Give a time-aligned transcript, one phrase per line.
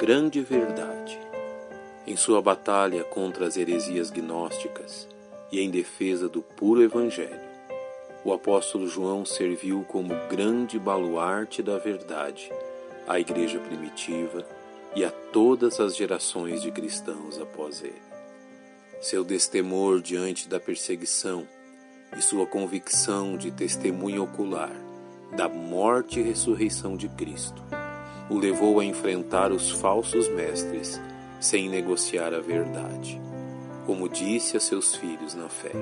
[0.00, 1.20] grande verdade.
[2.06, 5.06] Em sua batalha contra as heresias gnósticas
[5.52, 7.38] e em defesa do puro Evangelho,
[8.24, 12.50] o apóstolo João serviu como grande baluarte da verdade
[13.06, 14.42] à igreja primitiva
[14.96, 18.00] e a todas as gerações de cristãos após ele.
[19.02, 21.46] Seu destemor diante da perseguição
[22.16, 24.74] e sua convicção de testemunho ocular
[25.36, 27.62] da morte e ressurreição de Cristo
[28.30, 31.00] o levou a enfrentar os falsos mestres
[31.40, 33.20] sem negociar a verdade,
[33.84, 35.72] como disse a seus filhos na fé.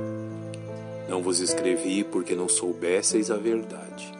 [1.10, 4.10] Não vos escrevi porque não soubesseis a verdade,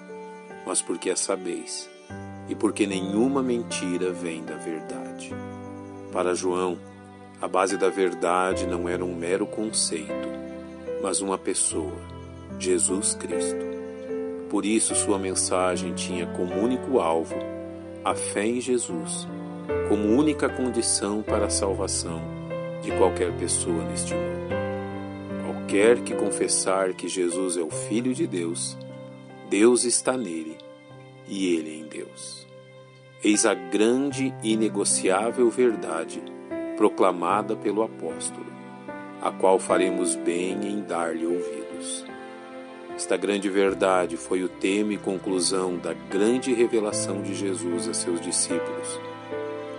[0.66, 1.88] mas porque a sabeis,
[2.51, 5.34] e porque nenhuma mentira vem da verdade.
[6.12, 6.79] Para João,
[7.40, 10.29] a base da verdade não era um mero conceito,
[11.02, 11.96] mas uma pessoa,
[12.59, 13.66] Jesus Cristo.
[14.51, 17.57] Por isso, sua mensagem tinha como único alvo
[18.09, 19.28] a fé em Jesus
[19.87, 22.23] como única condição para a salvação
[22.80, 24.48] de qualquer pessoa neste mundo.
[25.45, 28.78] Qualquer que confessar que Jesus é o Filho de Deus,
[29.50, 30.56] Deus está nele
[31.26, 32.46] e ele em Deus.
[33.23, 36.22] Eis a grande e inegociável verdade
[36.78, 38.46] proclamada pelo apóstolo,
[39.20, 42.07] a qual faremos bem em dar-lhe ouvidos.
[42.99, 48.21] Esta grande verdade foi o tema e conclusão da grande revelação de Jesus a seus
[48.21, 49.01] discípulos,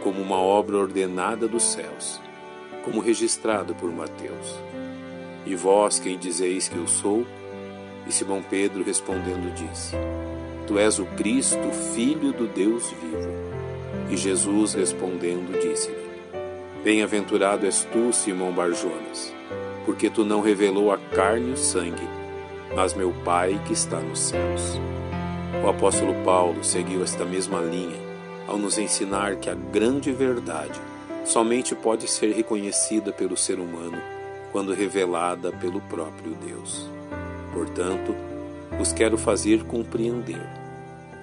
[0.02, 2.22] como uma obra ordenada dos céus,
[2.82, 4.58] como registrado por Mateus.
[5.46, 7.26] E vós quem dizeis que eu sou?
[8.08, 9.98] E Simão Pedro respondendo disse:
[10.66, 13.34] Tu és o Cristo, filho do Deus vivo.
[14.10, 16.10] E Jesus respondendo disse-lhe:
[16.86, 19.36] Bem-aventurado és tu, Simão Barjonas,
[19.86, 22.19] porque tu não revelou a carne e o sangue,
[22.80, 24.80] mas meu Pai que está nos céus.
[25.62, 28.00] O apóstolo Paulo seguiu esta mesma linha
[28.48, 30.80] ao nos ensinar que a grande verdade
[31.26, 34.02] somente pode ser reconhecida pelo ser humano
[34.54, 36.90] quando revelada pelo próprio Deus.
[37.52, 38.16] Portanto,
[38.80, 40.42] os quero fazer compreender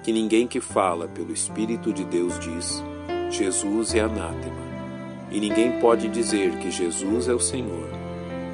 [0.03, 2.83] que ninguém que fala pelo Espírito de Deus diz:
[3.31, 4.61] Jesus é anátema,
[5.31, 7.89] e ninguém pode dizer que Jesus é o Senhor,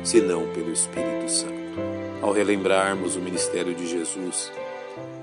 [0.05, 1.62] senão pelo Espírito Santo.
[2.22, 4.51] Ao relembrarmos o ministério de Jesus,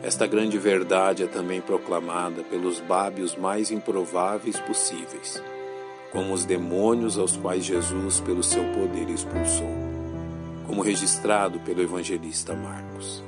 [0.03, 5.43] esta grande verdade é também proclamada pelos bábios mais improváveis possíveis,
[6.11, 9.69] como os demônios aos quais Jesus, pelo seu poder, expulsou,
[10.66, 13.22] como registrado pelo evangelista Marcos.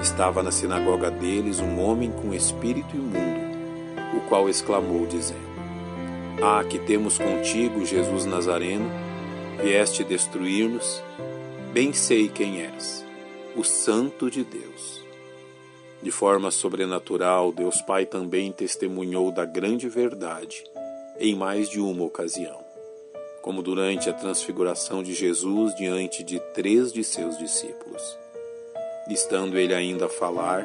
[0.00, 3.54] Estava na sinagoga deles um homem com espírito imundo,
[4.16, 5.54] o qual exclamou, dizendo:
[6.42, 8.90] Ah, que temos contigo, Jesus Nazareno,
[9.62, 11.02] vieste destruir-nos?
[11.74, 13.04] Bem sei quem és,
[13.56, 15.02] o Santo de Deus.
[16.00, 20.62] De forma sobrenatural, Deus Pai também testemunhou da grande verdade
[21.18, 22.60] em mais de uma ocasião,
[23.42, 28.16] como durante a transfiguração de Jesus diante de três de seus discípulos.
[29.10, 30.64] Estando ele ainda a falar,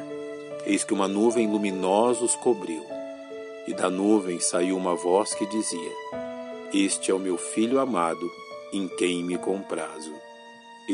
[0.64, 2.86] eis que uma nuvem luminosa os cobriu,
[3.66, 5.92] e da nuvem saiu uma voz que dizia:
[6.72, 8.30] Este é o meu filho amado,
[8.72, 10.29] em quem me comprazo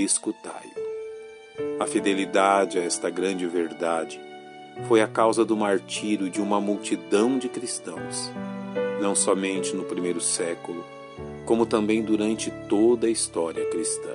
[0.02, 1.82] escutai-o.
[1.82, 4.20] A fidelidade a esta grande verdade
[4.88, 8.30] foi a causa do martírio de uma multidão de cristãos,
[9.00, 10.84] não somente no primeiro século,
[11.44, 14.14] como também durante toda a história cristã.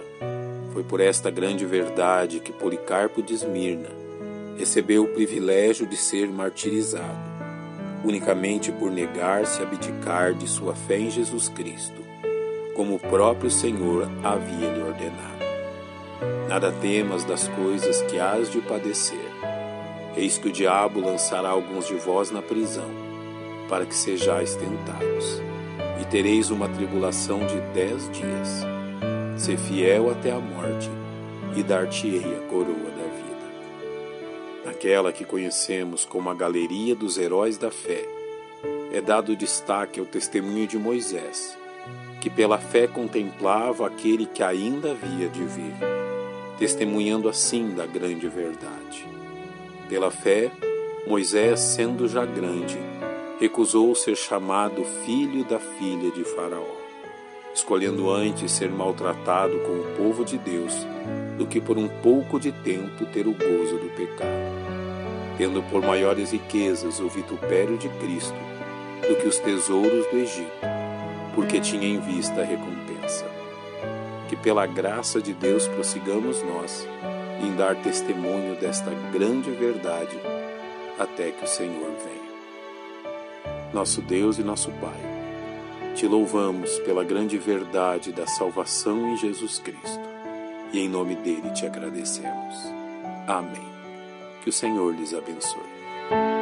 [0.74, 3.90] Foi por esta grande verdade que Policarpo de Esmirna
[4.58, 7.32] recebeu o privilégio de ser martirizado,
[8.04, 12.02] unicamente por negar-se a abdicar de sua fé em Jesus Cristo,
[12.76, 15.51] como o próprio Senhor havia lhe ordenado.
[16.48, 19.32] Nada temas das coisas que hás de padecer.
[20.16, 22.90] Eis que o diabo lançará alguns de vós na prisão,
[23.68, 25.42] para que sejais tentados,
[26.00, 28.66] e tereis uma tribulação de dez dias.
[29.38, 30.92] Ser fiel até a morte,
[31.56, 34.66] e dar-te-ei a coroa da vida.
[34.66, 38.06] Naquela que conhecemos como a galeria dos heróis da fé,
[38.94, 41.58] é dado destaque ao testemunho de Moisés,
[42.20, 46.01] que pela fé contemplava aquele que ainda havia de vir
[46.62, 49.08] testemunhando assim da grande verdade.
[49.90, 50.52] Pela fé,
[51.08, 52.78] Moisés, sendo já grande,
[53.40, 56.78] recusou ser chamado filho da filha de Faraó,
[57.52, 60.86] escolhendo antes ser maltratado com o povo de Deus
[61.36, 64.30] do que por um pouco de tempo ter o gozo do pecado,
[65.40, 68.38] tendo por maiores riquezas o vitupério de Cristo
[69.10, 70.52] do que os tesouros do Egito,
[71.34, 73.01] porque tinha em vista a recompensa
[74.32, 76.88] que pela graça de Deus prossigamos nós
[77.44, 80.18] em dar testemunho desta grande verdade
[80.98, 83.74] até que o Senhor venha.
[83.74, 85.12] Nosso Deus e nosso Pai,
[85.96, 90.00] Te louvamos pela grande verdade da salvação em Jesus Cristo
[90.72, 92.56] e em nome dele te agradecemos.
[93.28, 93.70] Amém.
[94.42, 96.41] Que o Senhor lhes abençoe.